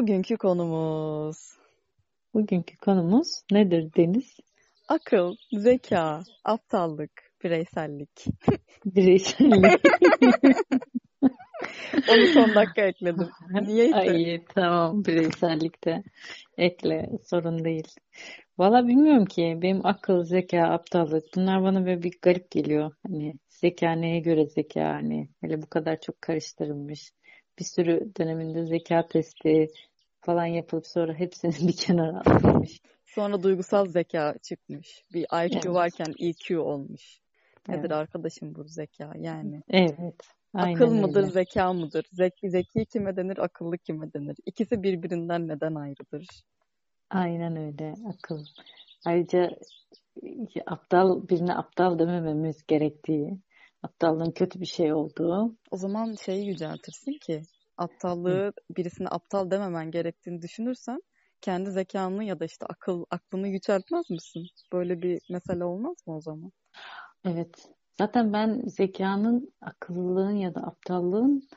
[0.00, 1.36] Bugünkü konumuz
[2.34, 4.36] Bugünkü konumuz nedir Deniz?
[4.88, 7.10] akıl, zeka, aptallık,
[7.44, 8.24] bireysellik.
[8.84, 9.80] Bireysellik.
[12.10, 13.28] Onu son dakika ekledim.
[13.62, 13.96] Niyeyse.
[13.96, 16.02] Ay tamam bireysellikte
[16.58, 17.88] ekle sorun değil.
[18.58, 22.92] Valla bilmiyorum ki benim akıl, zeka, aptallık bunlar bana böyle bir garip geliyor.
[23.02, 27.12] Hani zeka neye göre zeka hani hele bu kadar çok karıştırılmış.
[27.58, 29.68] Bir sürü döneminde zeka testi
[30.20, 32.80] falan yapılıp sonra hepsini bir kenara atılmış.
[33.06, 35.04] Sonra duygusal zeka çıkmış.
[35.12, 35.74] Bir IQ Evet.
[35.74, 37.20] varken EQ olmuş.
[37.68, 37.90] Nedir Evet.
[37.90, 39.62] arkadaşım bu zeka yani?
[39.70, 40.14] Evet.
[40.54, 41.30] Aynen Akıl mıdır, öyle.
[41.30, 42.06] zeka mıdır?
[42.12, 44.36] Zeki, zeki kime denir, akıllı kime denir?
[44.46, 46.26] İkisi birbirinden neden ayrıdır?
[47.10, 48.44] Aynen öyle akıl.
[49.06, 49.50] Ayrıca
[50.66, 53.38] aptal birine aptal demememiz gerektiği,
[53.82, 55.56] aptallığın kötü bir şey olduğu.
[55.70, 57.42] O zaman şeyi yüceltirsin ki
[57.80, 61.00] aptallığı birisine aptal dememen gerektiğini düşünürsen
[61.40, 64.46] kendi zekanı ya da işte akıl aklını yüceltmez misin?
[64.72, 66.52] Böyle bir mesele olmaz mı o zaman?
[67.24, 67.68] Evet.
[67.98, 71.48] Zaten ben zekanın, akıllılığın ya da aptallığın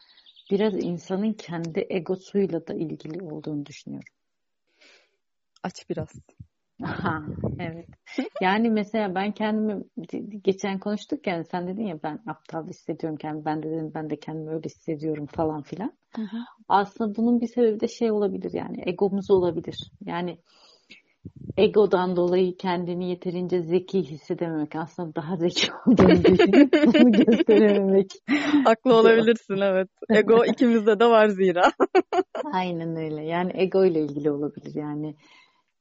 [0.51, 4.13] biraz insanın kendi egosuyla da ilgili olduğunu düşünüyorum.
[5.63, 6.09] Aç biraz.
[6.83, 7.23] Aha,
[7.59, 7.85] evet.
[8.41, 9.83] Yani mesela ben kendimi
[10.43, 13.45] geçen konuştuk yani sen dedin ya ben aptal hissediyorum kendimi.
[13.45, 15.91] Ben de dedim ben de kendimi öyle hissediyorum falan filan.
[16.69, 19.91] Aslında bunun bir sebebi de şey olabilir yani egomuz olabilir.
[20.05, 20.37] Yani
[21.57, 28.11] egodan dolayı kendini yeterince zeki hissedememek aslında daha zeki olduğunu düşünüp bunu gösterememek.
[28.65, 29.89] Haklı olabilirsin evet.
[30.09, 31.71] Ego ikimizde de var zira.
[32.53, 33.25] Aynen öyle.
[33.25, 34.75] Yani ego ile ilgili olabilir.
[34.75, 35.15] Yani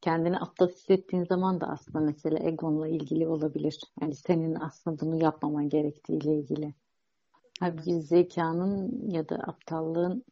[0.03, 3.81] kendini aptal hissettiğin zaman da aslında mesela egonla ilgili olabilir.
[4.01, 6.75] Yani senin aslında bunu yapmaman gerektiğiyle ilgili.
[7.61, 10.25] Halbuki zekanın ya da aptallığın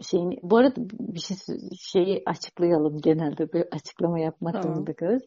[0.00, 1.36] şeyini bu arada bir şey
[1.80, 4.74] şeyi açıklayalım genelde bir açıklama yapmak Tamam.
[4.74, 5.22] zorunda kalırız.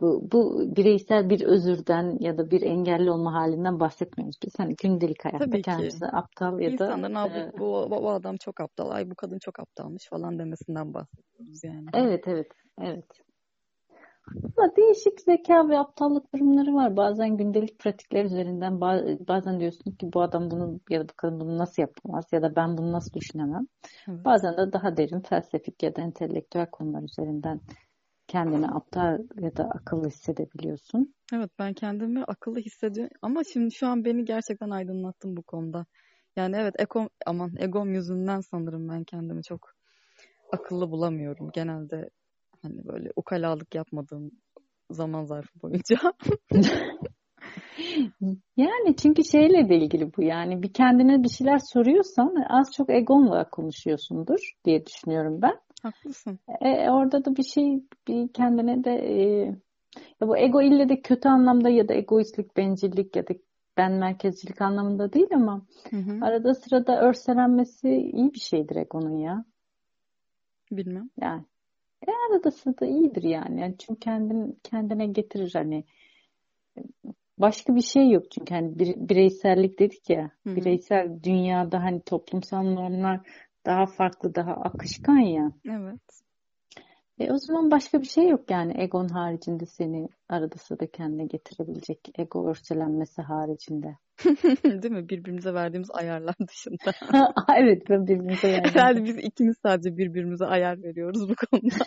[0.00, 4.36] Bu, bu bireysel bir özürden ya da bir engelli olma halinden bahsetmiyoruz.
[4.44, 5.70] Biz hani gündelik hayatta Tabii ki.
[5.70, 9.14] kendimizi aptal ya da İnsanların "Aa, e, bu, bu, bu adam çok aptal, ay bu
[9.14, 11.86] kadın çok aptalmış falan demesinden bahsediyoruz yani.
[11.94, 12.46] Evet evet
[12.80, 13.22] evet.
[14.58, 16.96] Ama değişik zeka ve aptallık durumları var.
[16.96, 21.40] Bazen gündelik pratikler üzerinden ba- bazen diyorsun ki bu adam bunu ya da bu kadın
[21.40, 23.66] bunu nasıl yapamaz ya da ben bunu nasıl düşünemem.
[24.08, 24.24] Evet.
[24.24, 27.60] Bazen de daha derin felsefik ya da entelektüel konular üzerinden
[28.28, 31.14] kendini aptal ya da akıllı hissedebiliyorsun.
[31.34, 35.86] Evet ben kendimi akıllı hissediyorum ama şimdi şu an beni gerçekten aydınlattın bu konuda.
[36.36, 39.74] Yani evet ego, aman egom yüzünden sanırım ben kendimi çok
[40.52, 41.50] akıllı bulamıyorum.
[41.52, 42.10] Genelde
[42.62, 44.30] hani böyle ukalalık yapmadığım
[44.90, 45.96] zaman zarfı boyunca.
[48.56, 53.50] Yani çünkü şeyle de ilgili bu yani bir kendine bir şeyler soruyorsan az çok egonla
[53.50, 55.60] konuşuyorsundur diye düşünüyorum ben.
[55.82, 56.38] Haklısın.
[56.60, 59.44] E, orada da bir şey bir kendine de e,
[60.20, 63.34] ya bu ego ille de kötü anlamda ya da egoistlik, bencillik ya da
[63.76, 66.24] ben merkezcilik anlamında değil ama Hı hı.
[66.24, 69.44] arada sırada örselenmesi iyi bir şeydir egonun ya.
[70.72, 71.10] Bilmem.
[71.20, 71.44] Yani
[72.08, 73.60] e, arada sırada iyidir yani.
[73.60, 75.84] yani çünkü kendin kendine getirir hani
[77.38, 80.56] başka bir şey yok çünkü hani bir, bireysellik dedik ya Hı hı.
[80.56, 83.20] bireysel dünyada hani toplumsal normlar
[83.66, 85.52] daha farklı daha akışkan ya.
[85.68, 86.20] Evet.
[87.20, 91.98] E o zaman başka bir şey yok yani egon haricinde seni arada sırada kendine getirebilecek
[92.18, 93.96] ego örselenmesi haricinde.
[94.82, 95.08] Değil mi?
[95.08, 96.92] Birbirimize verdiğimiz ayarlar dışında.
[97.56, 98.70] Evet ve birbirimize yardım.
[98.74, 101.84] Herhalde biz ikimiz sadece birbirimize ayar veriyoruz bu konuda.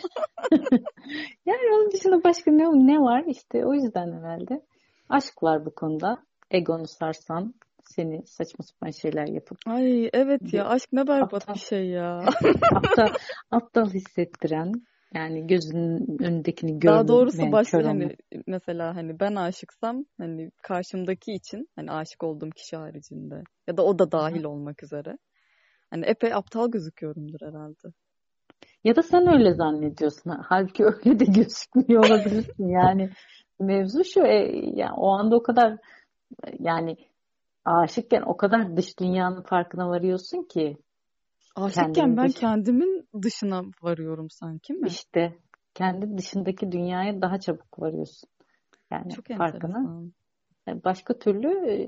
[1.45, 4.61] Yani onun dışında başka ne, ne var işte o yüzden herhalde.
[5.09, 6.23] Aşk var bu konuda.
[6.51, 11.59] Egonu sarsan seni saçma sapan şeyler yapıp Ay evet ya aşk ne berbat aptal bir
[11.59, 12.25] şey ya.
[12.75, 13.07] aptal,
[13.51, 14.71] aptal hissettiren
[15.13, 18.19] yani gözünün önündekini Daha doğrusu görmeyen başka hani olmak.
[18.47, 23.99] mesela hani ben aşıksam hani karşımdaki için hani aşık olduğum kişi haricinde ya da o
[23.99, 25.17] da dahil olmak üzere.
[25.89, 27.93] Hani epey aptal gözüküyorumdur herhalde.
[28.83, 30.31] Ya da sen öyle zannediyorsun.
[30.49, 32.69] Halbuki öyle de gözükmüyor olabilirsin.
[32.69, 33.09] Yani
[33.59, 34.35] mevzu şu e,
[34.75, 35.77] yani o anda o kadar
[36.59, 36.97] yani
[37.65, 40.77] aşıkken o kadar dış dünyanın farkına varıyorsun ki
[41.55, 44.87] Aşıkken kendini ben dış kendimin dışına varıyorum sanki mi?
[44.87, 45.37] işte
[45.73, 48.29] kendi dışındaki dünyaya daha çabuk varıyorsun.
[48.91, 49.77] Yani Çok farkına.
[49.77, 50.13] enteresan.
[50.67, 51.87] E, Başka türlü e,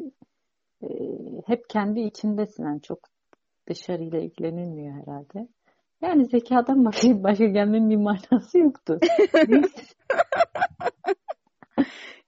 [0.88, 0.90] e,
[1.46, 2.64] hep kendi içindesin.
[2.64, 3.00] Yani çok
[3.70, 5.48] dışarıyla ilgilenilmiyor herhalde.
[6.02, 9.00] Yani zekadan başka, başka gelmenin bir manası yoktu.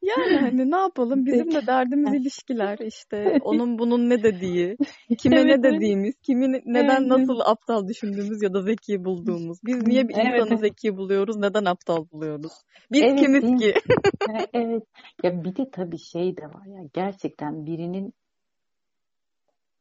[0.08, 1.26] Yani hani ne yapalım?
[1.26, 3.40] Bizim de derdimiz ilişkiler işte.
[3.44, 4.78] Onun bunun ne dediği,
[5.18, 7.08] kime evet, ne dediğimiz, kimi neden evet.
[7.08, 9.58] nasıl aptal düşündüğümüz ya da zeki bulduğumuz.
[9.66, 10.42] Biz niye bir evet.
[10.42, 12.52] insanı zeki buluyoruz, neden aptal buluyoruz?
[12.92, 13.74] Biz evet, kimiz ki?
[14.54, 14.84] evet.
[15.24, 18.14] Ya bir de tabii şey de var ya gerçekten birinin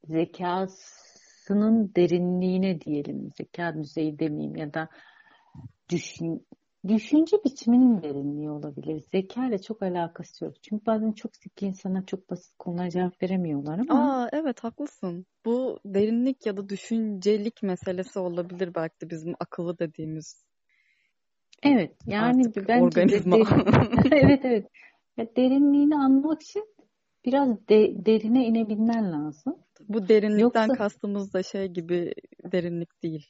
[0.04, 4.88] zekasının derinliğine diyelim, zeka düzeyi demeyeyim ya da
[5.88, 6.46] düşün,
[6.88, 9.04] düşünce biçiminin derinliği olabilir.
[9.12, 10.54] Zeka ile çok alakası yok.
[10.62, 14.22] Çünkü bazen çok zeki insana çok basit konulara cevap veremiyorlar ama.
[14.22, 15.26] Aa evet haklısın.
[15.44, 20.44] Bu derinlik ya da düşüncelik meselesi olabilir belki de bizim akıllı dediğimiz.
[21.62, 23.36] Evet yani bence organizma.
[23.36, 23.42] De,
[24.16, 24.66] evet evet.
[25.16, 26.64] Ya derinliğini anlamak için
[27.24, 29.56] biraz de, derine inebilmen lazım.
[29.88, 30.74] Bu derinlikten Yoksa...
[30.74, 32.14] kastımız da şey gibi
[32.52, 33.26] derinlik değil.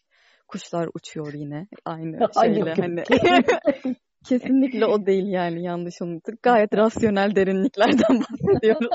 [0.49, 3.03] Kuşlar uçuyor yine aynı şeyle hani.
[4.29, 6.43] Kesinlikle o değil yani yanlış anladık.
[6.43, 8.89] Gayet rasyonel derinliklerden bahsediyoruz.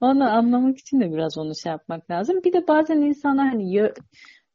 [0.00, 2.40] onu anlamak için de biraz onu şey yapmak lazım.
[2.44, 3.90] Bir de bazen insanlar hani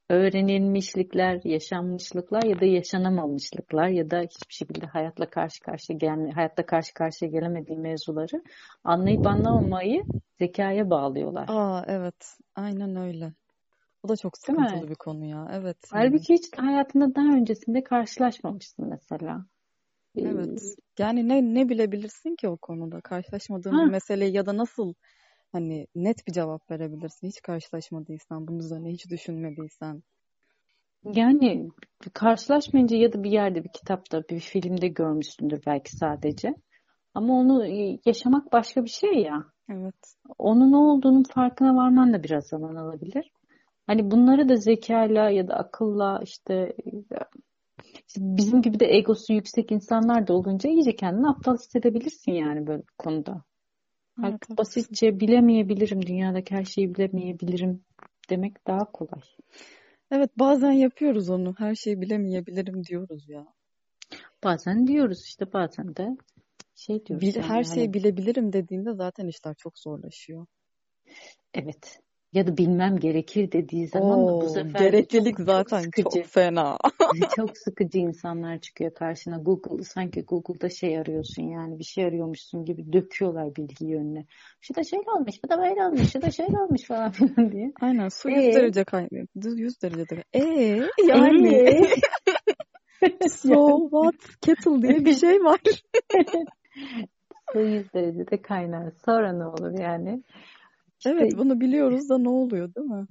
[0.09, 6.93] öğrenilmişlikler, yaşanmışlıklar ya da yaşanamamışlıklar ya da hiçbir şekilde hayatla karşı karşıya gelme, hayatta karşı
[6.93, 8.43] karşıya gelemediği mevzuları
[8.83, 10.03] anlayıp anlamamayı
[10.39, 11.45] zekaya bağlıyorlar.
[11.47, 12.37] Aa evet.
[12.55, 13.33] Aynen öyle.
[14.03, 15.47] O da çok sıkıntılı bir konu ya.
[15.51, 15.77] Evet.
[15.91, 19.45] Halbuki hiç hayatında daha öncesinde karşılaşmamışsın mesela.
[20.17, 20.75] Evet.
[20.99, 23.01] Yani ne ne bilebilirsin ki o konuda?
[23.01, 23.85] Karşılaşmadığın ha.
[23.85, 24.93] bir meseleyi ya da nasıl
[25.51, 30.03] hani net bir cevap verebilirsin hiç karşılaşmadıysan, bunun üzerine hiç düşünmediysen.
[31.03, 31.69] Yani
[32.13, 36.53] karşılaşmayınca ya da bir yerde bir kitapta, bir filmde görmüşsündür belki sadece.
[37.13, 37.65] Ama onu
[38.05, 39.45] yaşamak başka bir şey ya.
[39.69, 40.15] Evet.
[40.37, 43.31] Onun ne olduğunun farkına varman da biraz zaman alabilir.
[43.89, 46.75] Hani bunları da zekayla ya da akılla işte,
[48.07, 52.83] işte bizim gibi de egosu yüksek insanlar da olunca iyice kendini aptal hissedebilirsin yani böyle
[52.97, 53.43] konuda.
[54.23, 57.83] Evet, basitçe bilemeyebilirim, dünyadaki her şeyi bilemeyebilirim
[58.29, 59.21] demek daha kolay.
[60.11, 61.55] Evet bazen yapıyoruz onu.
[61.57, 63.45] Her şeyi bilemeyebilirim diyoruz ya.
[64.43, 66.17] Bazen diyoruz işte bazen de
[66.75, 67.27] şey diyoruz.
[67.27, 67.93] Bil, yani, her şeyi hani...
[67.93, 70.45] bilebilirim dediğinde zaten işler çok zorlaşıyor.
[71.53, 71.99] Evet
[72.33, 76.03] ya da bilmem gerekir dediği zaman Oo, bu sefer gereklilik çok, zaten çok, sıkıcı.
[76.03, 76.77] çok fena.
[77.35, 79.37] çok sıkıcı insanlar çıkıyor karşına.
[79.37, 84.25] Google sanki Google'da şey arıyorsun yani bir şey arıyormuşsun gibi döküyorlar bilgiyi önüne.
[84.61, 87.13] Şu da şöyle olmuş, bu da böyle olmuş, şu da şöyle olmuş falan
[87.51, 87.71] diye.
[87.81, 88.33] Aynen su ee?
[88.33, 89.27] 100 derece kaynıyor.
[89.35, 90.23] 100 derecede.
[90.33, 91.53] Eee yani.
[91.55, 93.29] Ee?
[93.29, 95.59] so what kettle diye bir şey var.
[97.53, 98.91] su 100 derecede kaynar.
[99.05, 100.23] Sonra ne olur yani?
[100.99, 103.05] İşte, evet bunu biliyoruz da ne oluyor değil mi?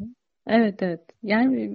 [0.46, 1.00] Evet evet.
[1.23, 1.75] Yani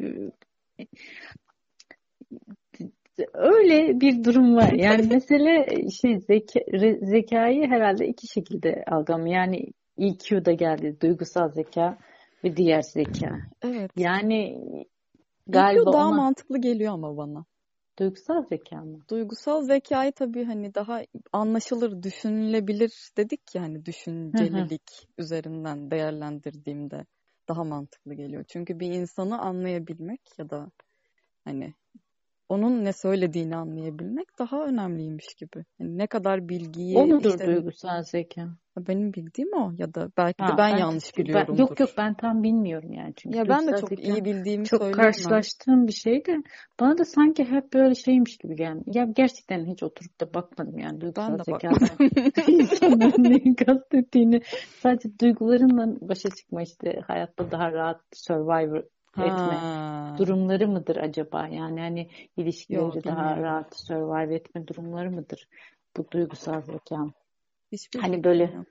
[3.33, 4.71] öyle bir durum var.
[4.71, 6.59] Yani mesele şey zeka,
[7.01, 9.27] zekayı herhalde iki şekilde algam.
[9.27, 9.65] Yani
[9.97, 10.97] EQ da geldi.
[11.01, 11.97] Duygusal zeka
[12.43, 13.39] ve diğer zeka.
[13.61, 13.91] Evet.
[13.97, 14.59] Yani
[15.47, 16.15] galiba EQ daha ona...
[16.15, 17.45] mantıklı geliyor ama bana.
[17.99, 18.99] Duygusal zeka mı?
[19.09, 21.01] Duygusal zekayı tabii hani daha
[21.31, 27.05] anlaşılır, düşünülebilir dedik ya hani düşüncelilik üzerinden değerlendirdiğimde
[27.49, 28.43] daha mantıklı geliyor.
[28.47, 30.71] Çünkü bir insanı anlayabilmek ya da
[31.45, 31.73] hani
[32.49, 35.65] onun ne söylediğini anlayabilmek daha önemliymiş gibi.
[35.79, 36.97] Yani ne kadar bilgiyi...
[36.97, 38.57] O mudur işte, duygusal zeka?
[38.77, 41.55] Benim bildiğim o ya da belki ha, de ben, ben yanlış biliyorum.
[41.57, 43.13] Yok yok ben tam bilmiyorum yani.
[43.15, 45.03] Çünkü ya ben de çok iyi bildiğimi çok söyleyemem.
[45.03, 46.43] karşılaştığım bir şey de
[46.79, 48.83] bana da sanki hep böyle şeymiş gibi geldi.
[48.85, 51.97] Ya gerçekten hiç oturup da bakmadım yani duygusal ben de zekadan.
[52.47, 54.41] insanların neyi kastettiğini
[54.79, 58.83] sadece duygularınla başa çıkma işte hayatta daha rahat survivor
[59.17, 60.15] etme ha.
[60.17, 61.47] durumları mıdır acaba?
[61.47, 63.43] Yani hani ilişkileri Yok, daha bilmiyorum.
[63.43, 65.47] rahat survive etme durumları mıdır?
[65.97, 66.95] Bu duygusal zeka.
[67.73, 68.65] Hiçbir hani böyle yok.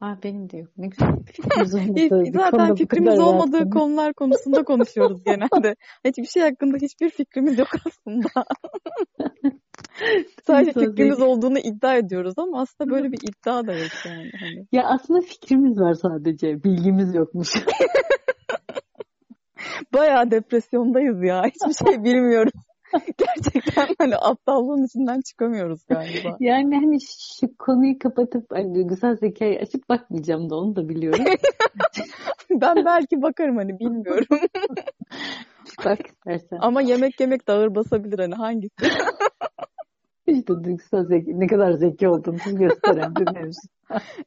[0.00, 0.68] Aa, benim de yok.
[0.76, 1.70] Ne güzel fikrimiz
[2.34, 3.70] Zaten fikrimiz olmadığı rahatsın.
[3.70, 5.76] konular konusunda konuşuyoruz genelde.
[6.04, 8.28] Hiçbir şey hakkında hiçbir fikrimiz yok aslında.
[10.46, 14.30] Sadece fikrimiz olduğunu iddia ediyoruz ama aslında böyle bir iddia da yok yani.
[14.40, 14.66] Hani.
[14.72, 16.64] Ya aslında fikrimiz var sadece.
[16.64, 17.48] Bilgimiz yokmuş.
[19.94, 21.42] Bayağı depresyondayız ya.
[21.44, 22.52] Hiçbir şey bilmiyoruz.
[23.18, 26.36] Gerçekten hani aptallığın içinden çıkamıyoruz galiba.
[26.40, 26.98] Yani hani
[27.40, 31.24] şu konuyu kapatıp hani duygusal zekayı açıp bakmayacağım da onu da biliyorum.
[32.50, 34.26] ben belki bakarım hani bilmiyorum.
[35.84, 36.58] Bak istersen.
[36.60, 38.74] Ama yemek yemek de ağır basabilir hani hangisi?
[40.26, 43.68] İşte duygusal zeki, ne kadar zeki olduğunu gösteren bir mevzu.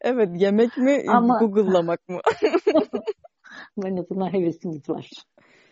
[0.01, 1.39] evet yemek mi Ama...
[1.39, 2.19] Google'lamak mı?
[3.85, 5.09] en azından hevesimiz var.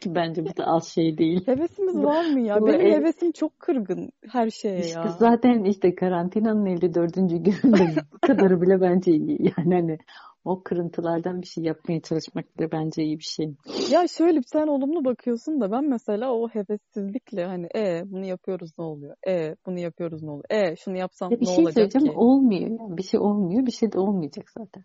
[0.03, 1.47] Ki bence bu da az şey değil.
[1.47, 2.65] Hevesimiz var mı ya?
[2.65, 5.07] Benim hevesim çok kırgın her şeye işte ya.
[5.19, 7.15] Zaten işte karantinanın 54.
[7.15, 9.39] gününde bu kadarı bile bence iyi.
[9.57, 9.97] Yani hani
[10.45, 13.55] o kırıntılardan bir şey yapmaya çalışmak bile bence iyi bir şey.
[13.91, 18.85] Ya şöyle sen olumlu bakıyorsun da ben mesela o hevessizlikle hani e bunu yapıyoruz ne
[18.85, 19.15] oluyor?
[19.27, 20.45] E bunu yapıyoruz ne oluyor?
[20.49, 22.11] E şunu yapsam ya ne şey olacak ki?
[22.15, 22.61] Olmuyor.
[22.61, 23.65] Yani bir şey olmuyor.
[23.65, 24.83] Bir şey de olmayacak zaten.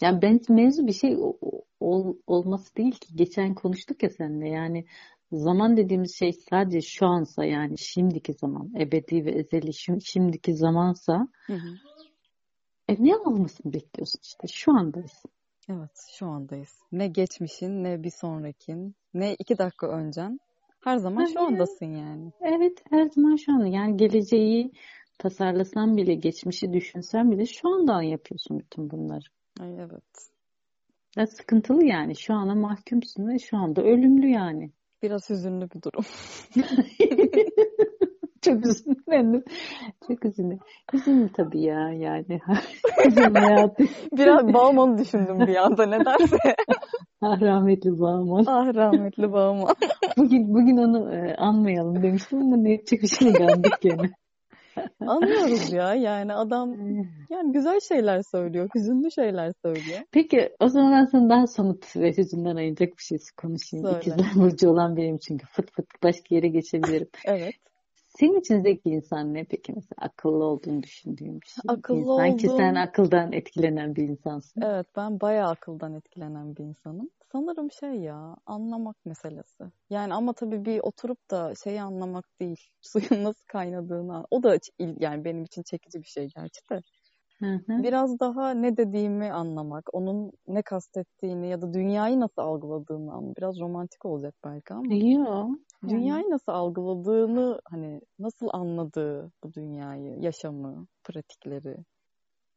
[0.00, 1.16] Yani ben mevzu bir şey
[1.80, 3.16] ol, olması değil ki.
[3.16, 4.84] Geçen konuştuk ya seninle yani
[5.32, 9.72] zaman dediğimiz şey sadece şu ansa yani şimdiki zaman ebedi ve ezeli
[10.04, 11.68] şimdiki zamansa hı hı.
[12.88, 15.22] E ne olmasını bekliyorsun işte şu andayız.
[15.68, 16.78] Evet şu andayız.
[16.92, 20.40] Ne geçmişin ne bir sonrakin ne iki dakika öncen
[20.84, 22.32] her zaman şu andasın yani.
[22.40, 24.72] Evet her zaman şu anda yani geleceği
[25.18, 29.24] tasarlasan bile geçmişi düşünsen bile şu andan yapıyorsun bütün bunları.
[29.60, 30.30] Ay evet.
[31.16, 34.70] Ya sıkıntılı yani şu ana mahkumsun ve şu anda ölümlü yani.
[35.02, 36.04] Biraz hüzünlü bir durum.
[38.42, 39.44] Çok üzüldüm.
[40.08, 40.58] Çok üzüldüm.
[40.92, 42.40] Hüzünlü tabii ya yani.
[43.06, 43.84] Hüzün hayatı.
[44.12, 46.36] Biraz Bağman'ı düşündüm bir anda nedense.
[47.22, 48.44] ah rahmetli Bağman.
[48.46, 49.74] Ah rahmetli Bağman.
[50.16, 54.10] bugün bugün onu e, anmayalım demiştim ama ne yapacak bir şey geldik yani.
[55.06, 56.76] Anlıyoruz ya yani adam
[57.30, 60.00] yani güzel şeyler söylüyor, hüzünlü şeyler söylüyor.
[60.10, 63.86] Peki o zaman sana daha somut ve hüzünden ayıracak bir şey konuşayım.
[63.86, 63.98] Söyle.
[63.98, 67.08] İkizler Burcu olan benim çünkü fıt fıt başka yere geçebilirim.
[67.24, 67.54] evet.
[68.18, 71.62] Senin için zeki insan ne peki mesela akıllı olduğunu düşündüğün bir şey?
[71.68, 72.36] Akıllı insan olduğum...
[72.36, 74.62] ki sen akıldan etkilenen bir insansın.
[74.62, 77.10] Evet ben bayağı akıldan etkilenen bir insanım.
[77.34, 79.64] Sanırım şey ya anlamak meselesi.
[79.90, 82.56] Yani ama tabii bir oturup da şeyi anlamak değil.
[82.80, 84.26] Suyun nasıl kaynadığını.
[84.30, 86.80] O da yani benim için çekici bir şey gerçi de.
[87.40, 87.84] Hı hı.
[87.84, 93.36] Biraz daha ne dediğimi anlamak, onun ne kastettiğini ya da dünyayı nasıl algıladığını anlamak.
[93.38, 95.00] Biraz romantik olacak belki ama.
[95.00, 95.58] Yok.
[95.88, 101.76] Dünyayı nasıl algıladığını, hani nasıl anladığı bu dünyayı, yaşamı, pratikleri.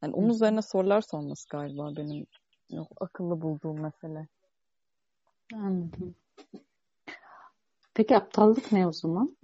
[0.03, 2.25] Yani onun üzerine sorular sorması galiba benim
[2.71, 4.27] yok, akıllı bulduğum mesele.
[5.53, 6.15] Anladım.
[7.93, 9.37] Peki aptallık ne o zaman?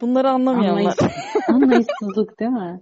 [0.00, 0.78] Bunları anlamayanlar.
[0.78, 0.96] Anlayış,
[1.48, 2.80] anlayışsızlık değil mi?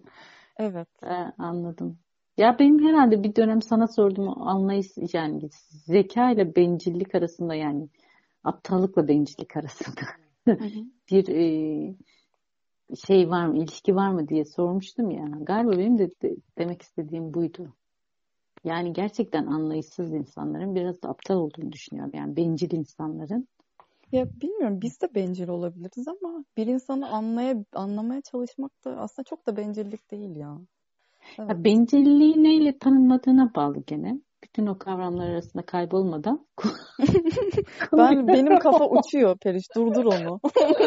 [0.57, 0.89] Evet.
[1.03, 1.99] Ee, anladım.
[2.37, 7.89] Ya benim herhalde bir dönem sana sorduğum anlayış yani zeka ile bencillik arasında yani
[8.45, 10.01] aptallıkla bencillik arasında
[11.11, 11.95] bir e,
[13.07, 15.29] şey var mı, ilişki var mı diye sormuştum ya.
[15.41, 17.75] Galiba benim de, de demek istediğim buydu.
[18.65, 22.13] Yani gerçekten anlayışsız insanların biraz da aptal olduğunu düşünüyorum.
[22.15, 23.49] Yani bencil insanların.
[24.13, 29.47] Ya bilmiyorum biz de bencil olabiliriz ama bir insanı anlaya, anlamaya çalışmak da aslında çok
[29.47, 30.59] da bencillik değil ya.
[31.39, 31.51] Evet.
[31.51, 34.21] ya bencilliği neyle tanımladığına bağlı gene.
[34.45, 36.47] Bütün o kavramlar arasında kaybolmadan.
[37.93, 39.65] ben benim kafa uçuyor Periş.
[39.77, 40.41] Durdur onu.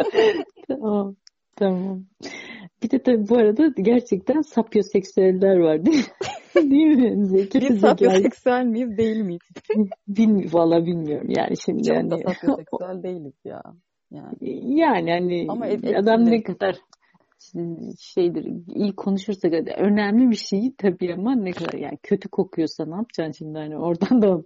[0.68, 1.16] tamam.
[1.56, 2.06] Tamam.
[2.84, 6.04] Bir de tabii bu arada gerçekten sapyoseksüeller var değil mi?
[6.72, 7.26] değil mi?
[7.26, 9.42] Zeki, Biz sapyoseksüel miyiz değil miyiz?
[10.08, 11.84] Bil, Valla bilmiyorum yani şimdi.
[11.84, 12.12] Çok yani.
[12.12, 13.62] da sapyoseksüel değiliz ya.
[14.12, 15.66] Yani, yani hani Ama
[16.00, 16.76] adam ne kadar
[18.00, 23.32] şeydir iyi konuşursak önemli bir şey tabii ama ne kadar yani kötü kokuyorsa ne yapacaksın
[23.32, 24.44] şimdi hani oradan da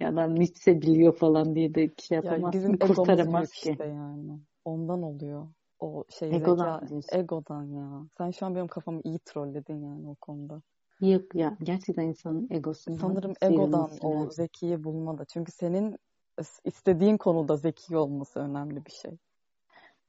[0.00, 3.70] ya adam Nietzsche biliyor falan diye de şey yapamazsın yani bizim kurtaramaz ki.
[3.70, 4.40] Işte yani.
[4.64, 5.48] Ondan oluyor.
[5.78, 8.06] O şey egodan zeka, egodan ya.
[8.18, 10.62] Sen şu an benim kafamı iyi trolledin yani o konuda.
[11.02, 15.24] Yok ya gerçekten insanın egosundan Sanırım egodan o zekiyi bulmada.
[15.24, 15.96] Çünkü senin
[16.64, 19.18] istediğin konuda zeki olması önemli bir şey.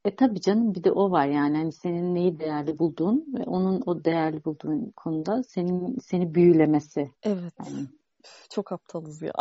[0.06, 3.84] E tabii canım bir de o var yani hani senin neyi değerli bulduğun ve onun
[3.86, 7.12] o değerli bulduğun konuda senin seni büyülemesi.
[7.24, 7.54] Evet.
[7.60, 7.88] Yani.
[8.50, 9.34] Çok aptalız ya.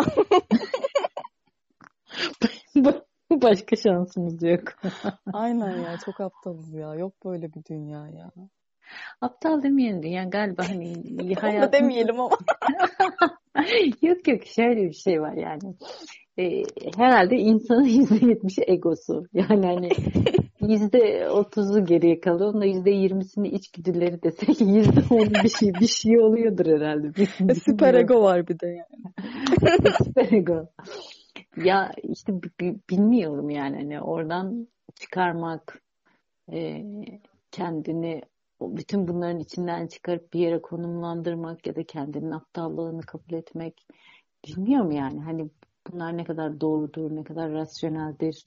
[3.30, 4.62] Başka şansımız yok.
[5.32, 6.94] Aynen ya çok aptalız ya.
[6.94, 8.30] Yok böyle bir dünya ya.
[9.20, 11.68] Aptal demeyelim yani galiba hani hayatın...
[11.68, 12.38] da demeyelim ama.
[14.02, 15.74] yok yok şöyle bir şey var yani.
[16.38, 16.62] Ee,
[16.96, 19.24] herhalde insanın yüzde yetmişi egosu.
[19.32, 19.88] Yani hani
[20.60, 22.54] yüzde otuzu geriye kalıyor.
[22.54, 27.26] Onda yüzde yirmisini içgüdüleri desek yüzde on bir şey bir şey oluyordur herhalde.
[27.54, 29.26] Süper ego var bir de yani.
[30.04, 30.66] Süper ego.
[31.56, 32.32] Ya işte
[32.90, 34.68] bilmiyorum yani hani oradan
[35.00, 35.82] çıkarmak
[36.52, 36.84] e,
[37.50, 38.22] kendini
[38.70, 43.86] bütün bunların içinden çıkarıp bir yere konumlandırmak ya da kendinin aptallığını kabul etmek
[44.46, 45.50] bilmiyorum yani hani
[45.90, 48.44] bunlar ne kadar doğrudur ne kadar rasyoneldir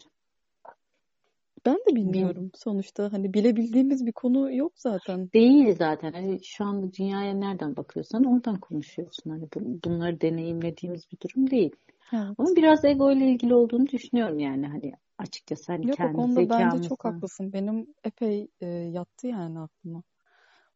[1.66, 3.14] ben de bilmiyorum Bil- sonuçta.
[3.14, 5.30] Hani bilebildiğimiz bir konu yok zaten.
[5.34, 6.14] Değil zaten.
[6.14, 9.30] Hani şu anda dünyaya nereden bakıyorsan oradan konuşuyorsun.
[9.30, 9.48] Hani
[9.86, 11.76] bunları deneyimlediğimiz bir durum değil.
[12.14, 12.36] Evet.
[12.38, 14.68] Ama biraz ego ile ilgili olduğunu düşünüyorum yani.
[14.68, 15.72] Hani açıkçası.
[15.72, 16.88] Hani Yok o kendi konuda bence zekamızla.
[16.88, 17.54] çok haklısın.
[17.54, 20.04] Benim epey e, yattı yani aklıma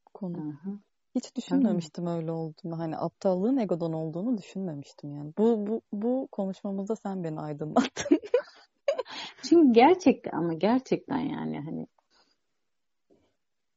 [0.08, 0.38] bu konu.
[0.38, 0.79] Hı.
[1.15, 2.79] Hiç düşünmemiştim öyle olduğunu.
[2.79, 5.34] Hani aptallığın egodan olduğunu düşünmemiştim yani.
[5.38, 8.19] Bu bu bu konuşmamızda sen beni aydınlattın.
[9.43, 11.88] Çünkü gerçekten ama gerçekten yani hani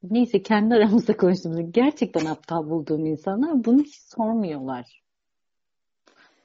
[0.02, 5.02] neyse kendi aramızda konuştuğumuzda gerçekten aptal bulduğum insanlar bunu hiç sormuyorlar.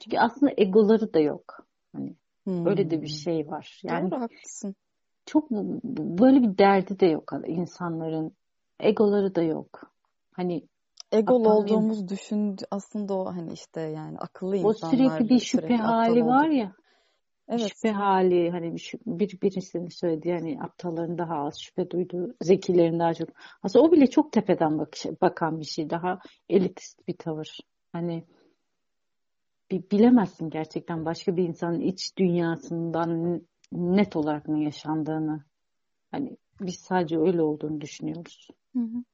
[0.00, 1.66] Çünkü aslında egoları da yok.
[1.92, 2.16] Hani
[2.66, 3.16] öyle de bir Hmm.
[3.16, 3.80] şey var.
[3.84, 4.74] Yani Doğru haklısın.
[5.26, 8.32] çok böyle bir derdi de yok insanların.
[8.80, 9.92] Egoları da yok.
[10.32, 10.66] Hani
[11.12, 15.82] aptal olduğumuz düşündü aslında o hani işte yani akıllı o insanlar sürekli bir şüphe sürekli
[15.82, 16.72] hali var ya.
[17.48, 17.68] Evet.
[17.68, 18.74] Şüphe hali hani
[19.06, 23.28] bir, birisinin söylediği hani aptalların daha az şüphe duyduğu, zekilerin daha çok.
[23.62, 25.90] Aslında o bile çok tepeden bakış, bakan bir şey.
[25.90, 27.58] Daha elitist bir tavır.
[27.92, 28.24] Hani
[29.70, 35.44] bilemezsin gerçekten başka bir insanın iç dünyasından net olarak ne yaşandığını.
[36.10, 38.48] Hani biz sadece öyle olduğunu düşünüyoruz.
[38.72, 39.04] Hı hı.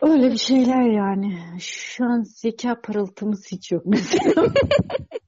[0.00, 1.38] Öyle bir şeyler yani.
[1.60, 4.46] Şu an zeka parıltımız hiç yok mesela.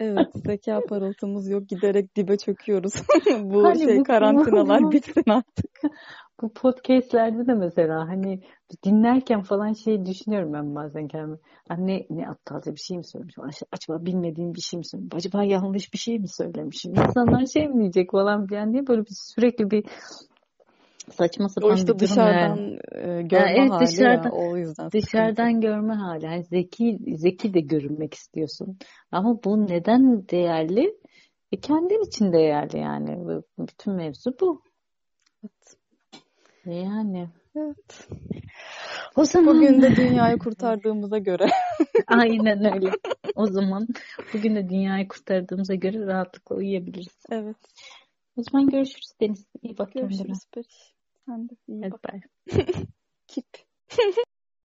[0.00, 1.68] Evet, zeka parıltımız yok.
[1.68, 2.92] Giderek dibe çöküyoruz.
[3.42, 5.70] Bu Hani şey bu- karantinalar bu- bitsin artık.
[6.42, 8.40] Bu podcastlerde de mesela hani
[8.84, 11.36] dinlerken falan şey düşünüyorum ben bazen kendime.
[11.70, 13.44] Anne ne aptalca bir şey mi söylemişim?
[13.44, 15.16] Ac- Acaba bilmediğim bir şey mi söylemişim?
[15.18, 16.92] Acaba yanlış bir şey mi söylemişim?
[16.94, 19.84] İnsanlar şey mi diyecek falan filan diye böyle bir sürekli bir
[21.12, 22.78] saçma O sapan işte bir durum dışarıdan yani.
[22.92, 25.06] e, görme evet, hali dışarıdan- ya o yüzden sıkıntı.
[25.06, 26.24] Dışarıdan görme hali.
[26.24, 28.78] Yani zeki zeki de görünmek istiyorsun.
[29.12, 30.98] Ama bu neden değerli?
[31.52, 33.40] E kendin için değerli yani.
[33.58, 34.62] Bütün mevzu bu.
[35.44, 35.76] Evet.
[36.64, 37.28] Yani.
[37.56, 38.08] Evet.
[39.16, 41.46] O zaman Bugün de dünyayı kurtardığımıza göre
[42.06, 42.90] Aynen öyle.
[43.34, 43.86] O zaman
[44.34, 47.22] bugün de dünyayı kurtardığımıza göre rahatlıkla uyuyabiliriz.
[47.30, 47.56] evet.
[48.36, 49.46] O zaman görüşürüz Deniz.
[49.62, 50.08] İyi bak kendine.
[50.08, 50.94] Görüşürüz Periş.
[51.28, 52.02] Sen de iyi Hadi bak.
[52.04, 52.20] bay.
[53.28, 53.46] Kip.